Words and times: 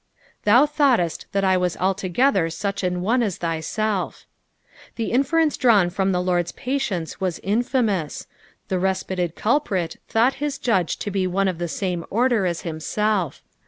"Thou 0.45 0.65
thoughietl 0.65 1.25
thai 1.31 1.53
I 1.53 1.57
teat 1.59 1.77
altogether 1.79 2.45
inch 2.45 2.55
an 2.83 3.01
otie 3.05 3.23
at 3.23 3.39
thyxlf.'" 3.39 4.25
The 4.95 5.11
inference 5.11 5.57
drawn 5.57 5.91
from 5.91 6.11
the 6.11 6.23
Lord's 6.23 6.51
patience 6.53 7.21
was 7.21 7.37
infamous; 7.43 8.25
the 8.67 8.79
respited 8.79 9.35
culprit 9.35 9.97
thought 10.07 10.37
hb 10.39 10.59
judge 10.61 10.97
to 10.97 11.11
be 11.11 11.27
one 11.27 11.47
of 11.47 11.59
the 11.59 11.67
same 11.67 12.03
order 12.09 12.47
as 12.47 12.61
himself. 12.61 13.43